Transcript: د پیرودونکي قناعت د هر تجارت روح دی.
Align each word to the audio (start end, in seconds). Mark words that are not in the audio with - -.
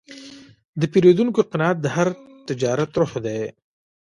د 0.79 0.81
پیرودونکي 0.91 1.41
قناعت 1.51 1.77
د 1.81 1.87
هر 1.95 2.07
تجارت 2.47 2.89
روح 2.99 3.13
دی. 3.25 3.41